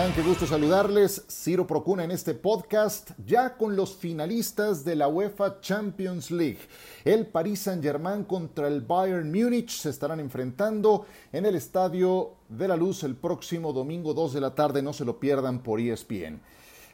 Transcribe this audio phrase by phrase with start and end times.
[0.00, 0.14] están?
[0.14, 1.24] Qué gusto saludarles.
[1.28, 6.58] Ciro Procuna en este podcast, ya con los finalistas de la UEFA Champions League.
[7.04, 12.76] El Paris Saint-Germain contra el Bayern Múnich se estarán enfrentando en el Estadio de la
[12.76, 14.80] Luz el próximo domingo 2 de la tarde.
[14.80, 16.40] No se lo pierdan por ESPN.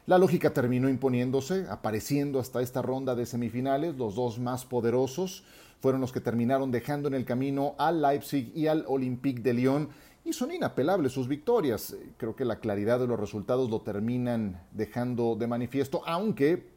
[0.05, 3.95] La lógica terminó imponiéndose, apareciendo hasta esta ronda de semifinales.
[3.95, 5.43] Los dos más poderosos
[5.81, 9.89] fueron los que terminaron dejando en el camino al Leipzig y al Olympique de Lyon
[10.27, 11.95] y son inapelables sus victorias.
[12.17, 16.67] Creo que la claridad de los resultados lo terminan dejando de manifiesto, aunque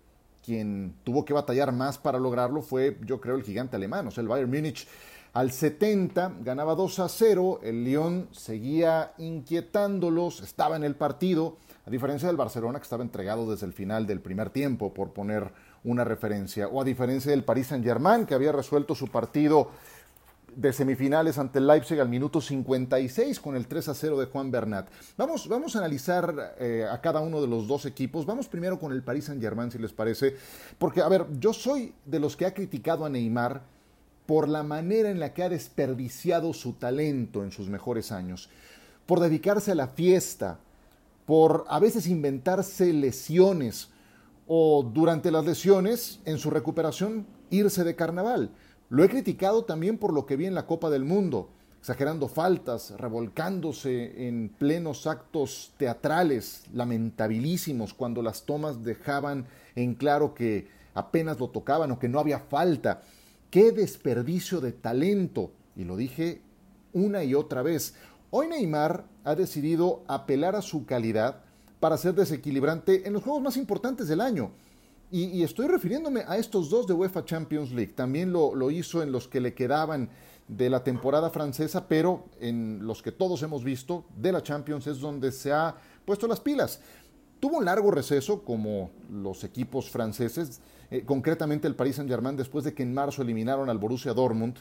[0.45, 4.23] quien tuvo que batallar más para lograrlo fue, yo creo, el gigante alemán, o sea,
[4.23, 4.87] el Bayern Múnich.
[5.33, 11.91] Al 70 ganaba 2 a 0, el Lyon seguía inquietándolos, estaba en el partido, a
[11.91, 16.05] diferencia del Barcelona que estaba entregado desde el final del primer tiempo, por poner una
[16.05, 19.71] referencia, o a diferencia del Paris Saint-Germain que había resuelto su partido
[20.57, 24.51] de semifinales ante el Leipzig al minuto 56 con el 3 a 0 de Juan
[24.51, 24.89] Bernat.
[25.17, 28.27] Vamos, vamos a analizar eh, a cada uno de los dos equipos.
[28.27, 30.37] Vamos primero con el Paris Saint-Germain, si les parece.
[30.79, 33.63] Porque, a ver, yo soy de los que ha criticado a Neymar
[34.27, 38.49] por la manera en la que ha desperdiciado su talento en sus mejores años,
[39.05, 40.61] por dedicarse a la fiesta,
[41.27, 43.91] por a veces inventarse lesiones
[44.47, 48.51] o durante las lesiones, en su recuperación, irse de carnaval.
[48.91, 52.91] Lo he criticado también por lo que vi en la Copa del Mundo, exagerando faltas,
[52.99, 61.51] revolcándose en plenos actos teatrales, lamentabilísimos, cuando las tomas dejaban en claro que apenas lo
[61.51, 63.03] tocaban o que no había falta.
[63.49, 65.53] ¡Qué desperdicio de talento!
[65.77, 66.43] Y lo dije
[66.93, 67.95] una y otra vez.
[68.31, 71.43] Hoy Neymar ha decidido apelar a su calidad
[71.79, 74.51] para ser desequilibrante en los juegos más importantes del año.
[75.13, 77.93] Y, estoy refiriéndome a estos dos de UEFA Champions League.
[77.95, 80.09] También lo, hizo en los que le quedaban
[80.47, 85.01] de la temporada francesa, pero en los que todos hemos visto de la Champions es
[85.01, 86.81] donde se ha puesto las pilas.
[87.41, 90.61] Tuvo un largo receso, como los equipos franceses,
[90.93, 94.59] eh, concretamente el Paris Saint-Germain, después de que en marzo eliminaron al Borussia Dortmund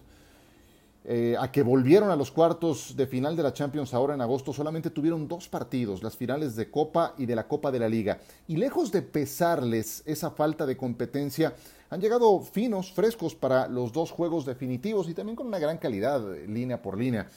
[1.05, 4.53] eh, a que volvieron a los cuartos de final de la Champions ahora en agosto,
[4.53, 8.19] solamente tuvieron dos partidos, las finales de Copa y de la Copa de la Liga.
[8.47, 11.53] Y lejos de pesarles esa falta de competencia,
[11.89, 16.21] han llegado finos, frescos para los dos juegos definitivos y también con una gran calidad
[16.47, 17.27] línea por línea.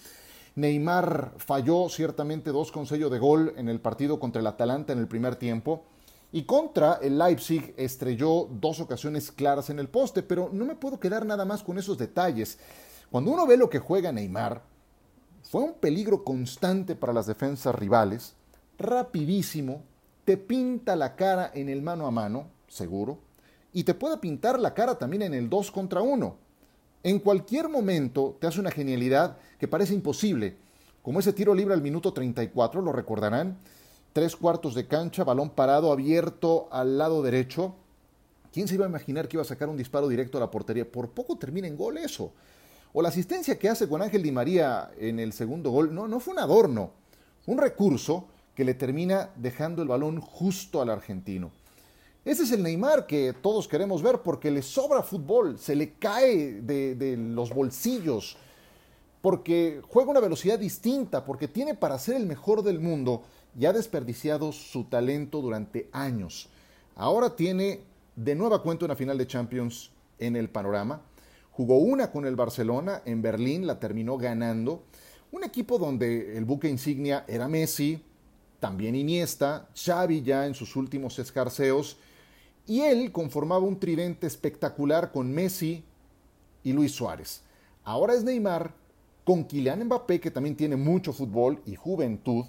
[0.55, 5.09] Neymar falló ciertamente dos con de gol en el partido contra el Atalanta en el
[5.09, 5.85] primer tiempo.
[6.35, 10.99] Y contra el Leipzig estrelló dos ocasiones claras en el poste, pero no me puedo
[10.99, 12.59] quedar nada más con esos detalles.
[13.13, 14.63] Cuando uno ve lo que juega Neymar,
[15.43, 18.37] fue un peligro constante para las defensas rivales,
[18.79, 19.83] rapidísimo,
[20.25, 23.19] te pinta la cara en el mano a mano, seguro,
[23.71, 26.37] y te puede pintar la cara también en el 2 contra 1.
[27.03, 30.57] En cualquier momento te hace una genialidad que parece imposible,
[31.03, 33.59] como ese tiro libre al minuto 34, lo recordarán,
[34.15, 37.75] tres cuartos de cancha, balón parado, abierto al lado derecho.
[38.55, 40.91] ¿Quién se iba a imaginar que iba a sacar un disparo directo a la portería?
[40.91, 42.33] Por poco termina en gol eso.
[42.95, 46.21] O la asistencia que hace con Ángel Di María en el segundo gol, no, no
[46.21, 46.91] fue un adorno,
[47.47, 51.51] un recurso que le termina dejando el balón justo al argentino.
[52.25, 56.61] Ese es el Neymar que todos queremos ver porque le sobra fútbol, se le cae
[56.61, 58.37] de, de los bolsillos,
[59.23, 63.23] porque juega una velocidad distinta, porque tiene para ser el mejor del mundo
[63.59, 66.49] y ha desperdiciado su talento durante años.
[66.95, 67.81] Ahora tiene
[68.17, 71.01] de nueva cuenta una final de Champions en el panorama
[71.53, 74.85] Jugó una con el Barcelona en Berlín, la terminó ganando.
[75.33, 78.03] Un equipo donde el buque insignia era Messi,
[78.59, 81.99] también Iniesta, Xavi ya en sus últimos escarceos,
[82.67, 85.85] y él conformaba un tridente espectacular con Messi
[86.63, 87.43] y Luis Suárez.
[87.85, 88.73] Ahora es Neymar
[89.25, 92.47] con Kylian Mbappé, que también tiene mucho fútbol y juventud.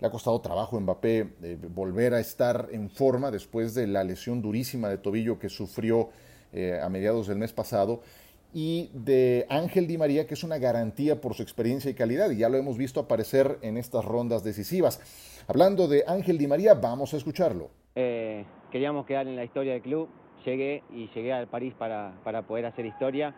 [0.00, 4.02] Le ha costado trabajo a Mbappé eh, volver a estar en forma después de la
[4.02, 6.08] lesión durísima de tobillo que sufrió
[6.52, 8.02] eh, a mediados del mes pasado
[8.52, 12.38] y de Ángel Di María, que es una garantía por su experiencia y calidad, y
[12.38, 15.00] ya lo hemos visto aparecer en estas rondas decisivas.
[15.46, 17.70] Hablando de Ángel Di María, vamos a escucharlo.
[17.94, 20.08] Eh, queríamos quedar en la historia del club,
[20.44, 23.34] llegué y llegué al París para, para poder hacer historia.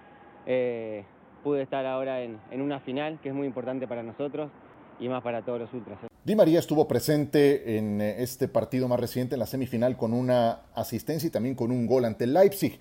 [0.46, 1.04] Eh,
[1.42, 4.50] pude estar ahora en, en, una final, que es muy importante para nosotros
[4.98, 5.98] y más para todos los ultras.
[6.24, 10.62] Di María estuvo presente en eh, este partido más reciente, en la semifinal, con una
[10.74, 12.78] asistencia y también con un gol ante el Leipzig.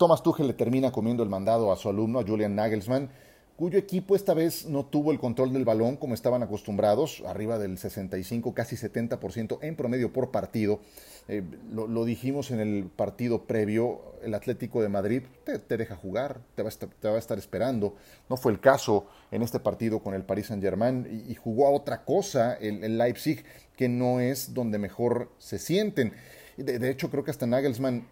[0.00, 3.10] Thomas Tuchel le termina comiendo el mandado a su alumno, a Julian Nagelsmann,
[3.54, 7.76] cuyo equipo esta vez no tuvo el control del balón como estaban acostumbrados, arriba del
[7.76, 10.80] 65, casi 70% en promedio por partido.
[11.28, 16.62] Eh, lo, dijimos en el partido previo, el Atlético de Madrid te, deja jugar, te
[16.62, 17.94] va, a estar, esperando.
[18.30, 22.06] No fue el caso en este partido con el Paris Saint-Germain y, jugó a otra
[22.06, 23.44] cosa el, Leipzig,
[23.76, 26.14] que no es donde mejor se sienten.
[26.56, 28.06] De, de hecho, creo que hasta Nagelsmann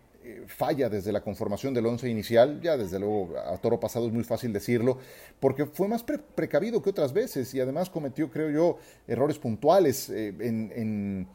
[0.46, 4.25] falla desde la conformación del once inicial, ya desde luego a toro pasado es muy
[4.25, 4.98] fácil decirlo,
[5.40, 10.34] porque fue más precavido que otras veces y además cometió, creo yo, errores puntuales eh,
[10.40, 11.28] en,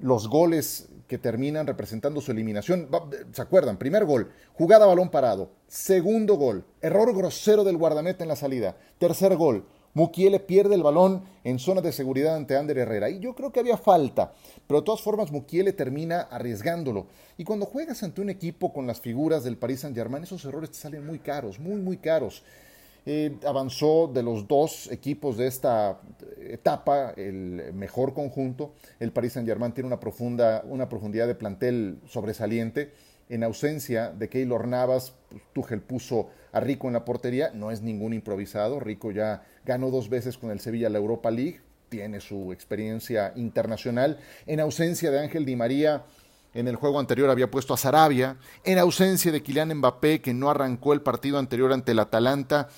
[0.00, 2.88] los goles que terminan representando su eliminación.
[3.32, 3.76] ¿Se acuerdan?
[3.76, 5.50] Primer gol, jugada balón parado.
[5.68, 8.76] Segundo gol, error grosero del guardameta en la salida.
[8.98, 13.10] Tercer gol, Mukiele pierde el balón en zona de seguridad ante Ander Herrera.
[13.10, 14.32] Y yo creo que había falta.
[14.66, 17.06] Pero de todas formas, Mukiele termina arriesgándolo.
[17.36, 20.78] Y cuando juegas ante un equipo con las figuras del Paris Saint-Germain, esos errores te
[20.78, 22.42] salen muy caros, muy, muy caros.
[23.04, 26.00] Eh, avanzó de los dos equipos de esta
[26.38, 28.72] etapa el mejor conjunto.
[29.00, 32.92] El Paris Saint-Germain tiene una, profunda, una profundidad de plantel sobresaliente
[33.28, 37.80] en ausencia de Keylor Navas, pues, Tuchel puso a Rico en la portería, no es
[37.80, 42.52] ningún improvisado, Rico ya ganó dos veces con el Sevilla la Europa League, tiene su
[42.52, 46.04] experiencia internacional, en ausencia de Ángel Di María,
[46.54, 50.50] en el juego anterior había puesto a Sarabia, en ausencia de Kylian Mbappé, que no
[50.50, 52.68] arrancó el partido anterior ante el Atalanta,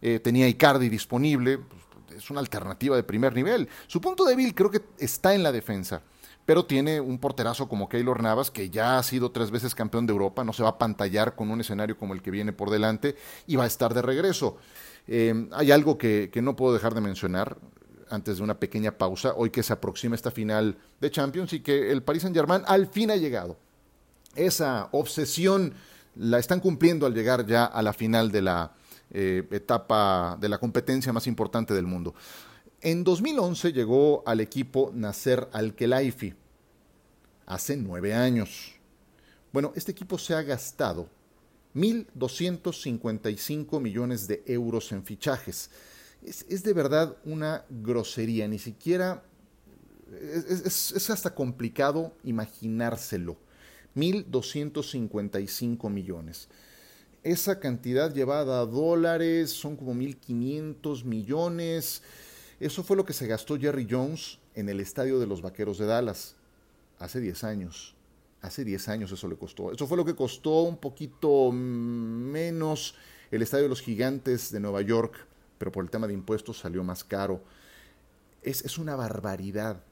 [0.00, 3.68] eh, tenía Icardi disponible, pues, es una alternativa de primer nivel.
[3.86, 6.02] Su punto débil creo que está en la defensa
[6.44, 10.12] pero tiene un porterazo como Keylor Navas, que ya ha sido tres veces campeón de
[10.12, 13.16] Europa, no se va a pantallar con un escenario como el que viene por delante
[13.46, 14.56] y va a estar de regreso.
[15.08, 17.58] Eh, hay algo que, no puedo dejar de mencionar
[18.08, 21.90] antes de una pequeña pausa, hoy que se aproxima esta final de Champions y que
[21.90, 23.56] el Paris Saint Germain al fin ha llegado.
[24.34, 25.74] Esa obsesión
[26.16, 28.72] la están cumpliendo al llegar ya a la final de la
[29.10, 32.14] eh, etapa de la competencia más importante del mundo.
[32.82, 36.34] En 2011 llegó al equipo Nasser Al-Khelaifi,
[37.46, 38.74] hace nueve años.
[39.52, 41.08] Bueno, este equipo se ha gastado
[41.74, 45.70] 1.255 millones de euros en fichajes.
[46.22, 49.24] Es, de verdad una grosería, ni siquiera
[50.20, 53.36] es, es hasta complicado imaginárselo.
[53.96, 56.48] 1.255 millones.
[57.22, 62.02] Esa cantidad llevada a dólares son como 1.500 millones.
[62.58, 65.86] Eso fue lo que se gastó Jerry Jones en el estadio de los Vaqueros de
[65.86, 66.34] Dallas
[66.98, 67.94] hace 10 años.
[68.42, 69.72] Hace 10 años eso le costó.
[69.72, 72.94] Eso fue lo que costó un poquito menos
[73.30, 75.14] el estadio de los Gigantes de Nueva York,
[75.58, 77.42] pero por el tema de impuestos salió más caro.
[78.42, 79.84] Es, es una barbaridad.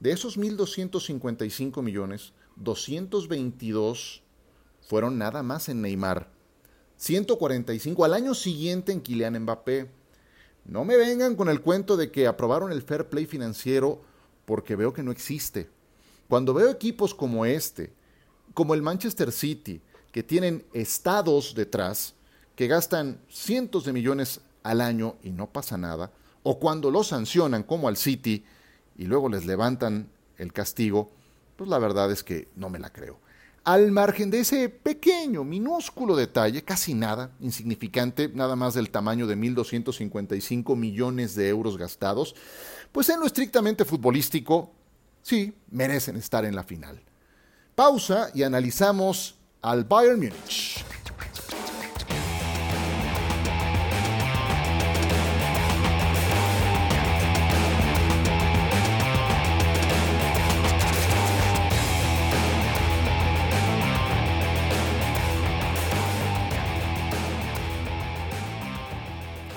[0.00, 4.22] De esos 1.255 millones, 222
[4.82, 6.28] fueron nada más en Neymar.
[6.96, 9.90] 145 al año siguiente en Kylian Mbappé.
[10.66, 14.02] No me vengan con el cuento de que aprobaron el fair play financiero
[14.44, 15.68] porque veo que no existe.
[16.28, 17.92] Cuando veo equipos como este,
[18.54, 19.80] como el Manchester City,
[20.12, 22.14] que tienen estados detrás,
[22.54, 26.12] que gastan cientos de millones al año y no pasa nada,
[26.42, 28.44] o cuando los sancionan como al City
[28.96, 31.10] y luego les levantan el castigo,
[31.56, 33.18] pues la verdad es que no me la creo.
[33.64, 39.38] Al margen de ese pequeño, minúsculo detalle, casi nada, insignificante, nada más del tamaño de
[39.38, 42.34] 1.255 millones de euros gastados,
[42.92, 44.70] pues en lo estrictamente futbolístico,
[45.24, 47.00] sí, merecen estar en la final.
[47.74, 50.84] Pausa y analizamos al Bayern Múnich.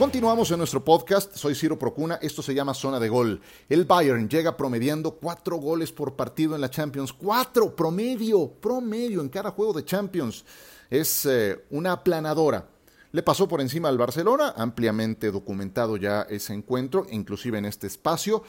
[0.08, 3.42] Continuamos en nuestro podcast, soy Ciro Procuna, esto se llama Zona de Gol.
[3.68, 9.28] El Bayern llega promediando cuatro goles por partido en la Champions, cuatro, promedio, promedio en
[9.28, 10.46] cada juego de Champions.
[10.90, 12.70] Es eh, una aplanadora.
[13.12, 18.44] Le pasó por encima al Barcelona, ampliamente documentado ya ese encuentro, inclusive en este espacio,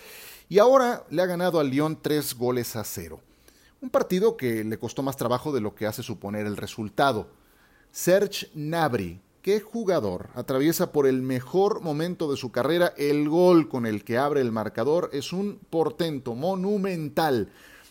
[0.48, 3.20] y ahora le ha ganado al Lyon tres goles a cero.
[3.80, 7.26] Un partido que le costó más trabajo de lo que hace suponer el resultado.
[7.90, 12.92] Serge Nabri, ¿Qué jugador atraviesa por el mejor momento de su carrera?
[12.96, 17.48] El gol con el que abre el marcador es un portento monumental.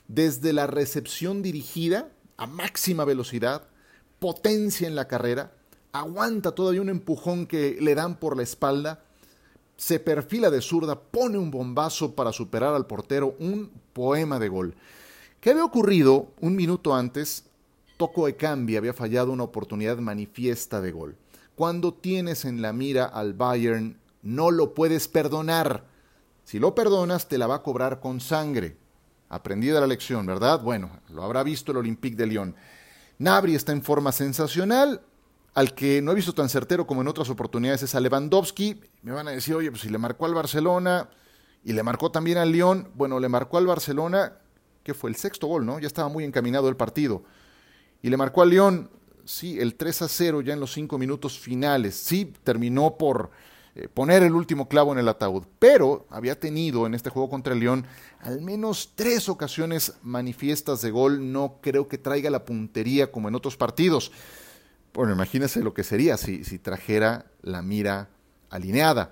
[0.10, 3.64] Desde la recepción dirigida a máxima velocidad,
[4.20, 5.54] potencia en la carrera,
[5.94, 9.06] aguanta todavía un empujón que le dan por la espalda,
[9.78, 14.76] se perfila de zurda, pone un bombazo para superar al portero, un poema de gol.
[15.40, 17.46] ¿Qué había ocurrido un minuto antes?
[17.96, 21.16] Toco de cambio había fallado una oportunidad manifiesta de gol.
[21.58, 25.86] Cuando tienes en la mira al Bayern, no lo puedes perdonar.
[26.44, 28.78] Si lo perdonas, te la va a cobrar con sangre.
[29.28, 30.62] Aprendida la lección, ¿verdad?
[30.62, 32.56] Bueno, lo habrá visto el Olympique de Lyon.
[33.18, 35.02] Nabri está en forma sensacional.
[35.56, 38.80] Al que no he visto tan certero como en otras oportunidades es a Lewandowski.
[39.02, 41.10] Me van a decir, oye, pues si le marcó al Barcelona
[41.64, 42.92] y le marcó también al Lyon.
[42.94, 44.34] Bueno, le marcó al Barcelona,
[44.84, 45.80] que fue el sexto gol, ¿no?
[45.80, 47.24] Ya estaba muy encaminado el partido.
[48.04, 48.92] Y le marcó al Lyon,
[49.28, 51.96] sí, el 3 a 0 ya en los cinco minutos finales.
[51.96, 53.30] Sí, terminó por
[53.76, 55.44] eh, poner el último clavo en el ataúd.
[55.60, 57.86] Pero había tenido en este juego contra el Lyon
[58.22, 61.32] al menos tres ocasiones manifiestas de gol.
[61.32, 64.12] No creo que traiga la puntería como en otros partidos.
[64.94, 68.10] Bueno, imagínense lo que sería si, si trajera la mira
[68.50, 69.12] alineada.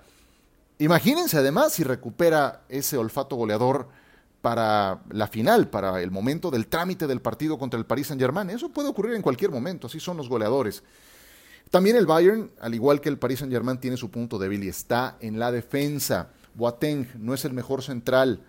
[0.78, 3.88] Imagínense además si recupera ese olfato goleador
[4.46, 8.48] para la final, para el momento del trámite del partido contra el Paris Saint-Germain.
[8.48, 10.84] Eso puede ocurrir en cualquier momento, así son los goleadores.
[11.68, 15.16] También el Bayern, al igual que el Paris Saint-Germain, tiene su punto débil y está
[15.18, 16.28] en la defensa.
[16.54, 18.44] Boateng no es el mejor central.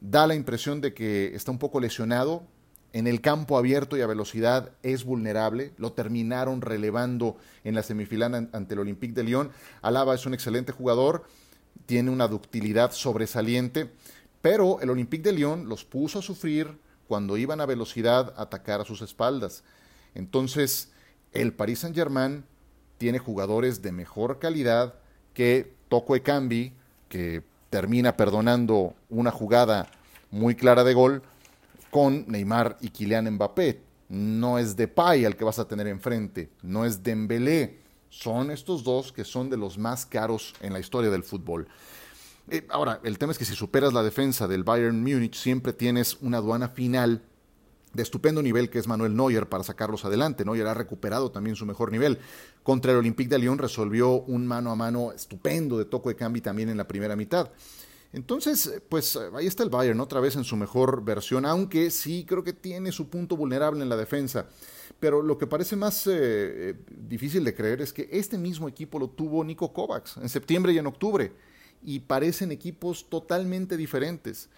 [0.00, 2.42] Da la impresión de que está un poco lesionado,
[2.92, 5.72] en el campo abierto y a velocidad es vulnerable.
[5.76, 9.52] Lo terminaron relevando en la semifinal ante el Olympique de Lyon.
[9.82, 11.26] Alaba es un excelente jugador,
[11.86, 13.92] tiene una ductilidad sobresaliente,
[14.48, 18.80] pero el Olympique de Lyon los puso a sufrir cuando iban a velocidad a atacar
[18.80, 19.62] a sus espaldas.
[20.14, 20.90] Entonces,
[21.32, 22.46] el Paris Saint-Germain
[22.96, 24.94] tiene jugadores de mejor calidad
[25.34, 26.72] que Toko Ekambi,
[27.10, 29.90] que termina perdonando una jugada
[30.30, 31.22] muy clara de gol,
[31.90, 33.82] con Neymar y Kylian Mbappé.
[34.08, 37.80] No es Depay al que vas a tener enfrente, no es Dembélé.
[38.08, 41.68] Son estos dos que son de los más caros en la historia del fútbol.
[42.50, 46.18] Eh, ahora, el tema es que si superas la defensa del Bayern Múnich, siempre tienes
[46.20, 47.22] una aduana final
[47.92, 50.44] de estupendo nivel que es Manuel Neuer para sacarlos adelante.
[50.44, 52.18] Neuer ha recuperado también su mejor nivel.
[52.62, 56.42] Contra el Olympique de Lyon resolvió un mano a mano estupendo de toco de cambio
[56.42, 57.50] también en la primera mitad.
[58.12, 62.42] Entonces, pues ahí está el Bayern, otra vez en su mejor versión, aunque sí creo
[62.42, 64.46] que tiene su punto vulnerable en la defensa.
[64.98, 68.98] Pero lo que parece más eh, eh, difícil de creer es que este mismo equipo
[68.98, 71.32] lo tuvo Nico Kovacs en septiembre y en octubre,
[71.82, 74.48] y parecen equipos totalmente diferentes.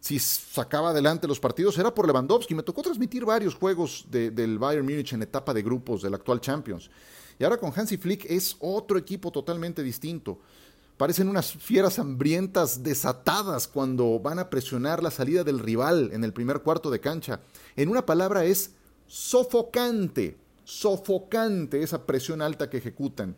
[0.00, 2.56] Si sacaba adelante los partidos era por Lewandowski.
[2.56, 6.90] Me tocó transmitir varios juegos del Bayern Múnich en etapa de grupos del actual Champions.
[7.38, 10.40] Y ahora con Hansi Flick es otro equipo totalmente distinto.
[10.96, 16.32] Parecen unas fieras hambrientas desatadas cuando van a presionar la salida del rival en el
[16.32, 17.40] primer cuarto de cancha.
[17.76, 18.72] En una palabra es
[19.06, 23.36] sofocante, sofocante esa presión alta que ejecutan.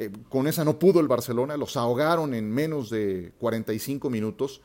[0.00, 4.60] Eh, con esa no pudo el Barcelona, los ahogaron en menos de 45 minutos.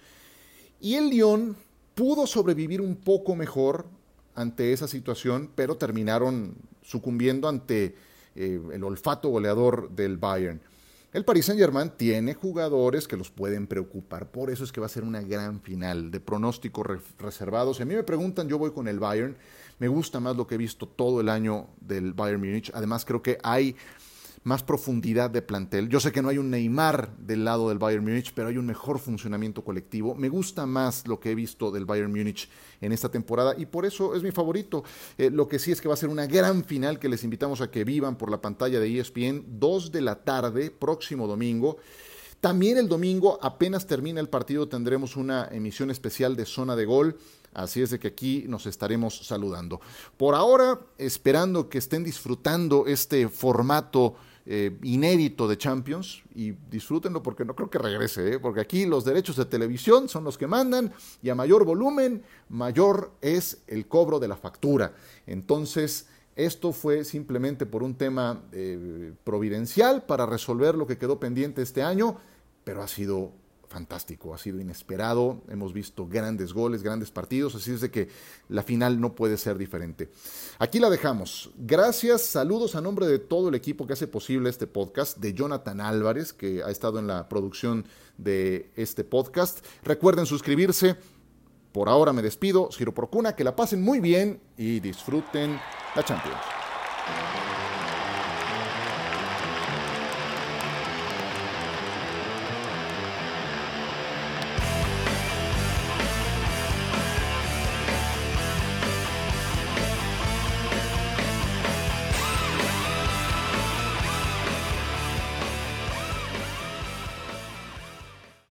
[0.79, 1.57] Y el Lyon
[1.95, 3.87] pudo sobrevivir un poco mejor
[4.35, 7.95] ante esa situación, pero terminaron sucumbiendo ante
[8.35, 10.61] eh, el olfato goleador del Bayern.
[11.13, 14.89] El Paris Saint-Germain tiene jugadores que los pueden preocupar, por eso es que va a
[14.89, 16.85] ser una gran final de pronósticos
[17.17, 17.77] reservados.
[17.77, 19.35] Si a mí me preguntan, yo voy con el Bayern.
[19.79, 22.71] Me gusta más lo que he visto todo el año del Bayern Múnich.
[22.73, 23.75] Además, creo que hay
[24.43, 25.89] más profundidad de plantel.
[25.89, 28.65] Yo sé que no hay un Neymar del lado del Bayern Múnich, pero hay un
[28.65, 30.15] mejor funcionamiento colectivo.
[30.15, 32.49] Me gusta más lo que he visto del Bayern Múnich
[32.81, 34.83] en esta temporada y por eso es mi favorito.
[35.17, 37.61] Eh, lo que sí es que va a ser una gran final que les invitamos
[37.61, 41.77] a que vivan por la pantalla de ESPN, 2 de la tarde, próximo domingo.
[42.43, 47.17] También el domingo, apenas termina el partido, tendremos una emisión especial de Zona de Gol.
[47.53, 49.79] Así es de que aquí nos estaremos saludando.
[50.17, 57.45] Por ahora, esperando que estén disfrutando este formato eh, inédito de Champions y disfrútenlo porque
[57.45, 58.39] no creo que regrese, ¿eh?
[58.39, 63.13] porque aquí los derechos de televisión son los que mandan y a mayor volumen, mayor
[63.21, 64.93] es el cobro de la factura.
[65.27, 71.61] Entonces, esto fue simplemente por un tema eh, providencial para resolver lo que quedó pendiente
[71.61, 72.17] este año,
[72.65, 73.31] pero ha sido
[73.73, 78.07] fantástico, ha sido inesperado, hemos visto grandes goles, grandes partidos, así es de que
[78.47, 80.11] la final no puede ser diferente.
[80.59, 81.49] Aquí la dejamos.
[81.57, 85.81] Gracias, saludos a nombre de todo el equipo que hace posible este podcast, de Jonathan
[85.81, 87.85] Álvarez, que ha estado en la producción
[88.17, 89.65] de este podcast.
[89.83, 90.95] Recuerden suscribirse.
[91.71, 95.59] Por ahora me despido, Ciro Procuna, que la pasen muy bien y disfruten
[95.95, 96.37] la Champions.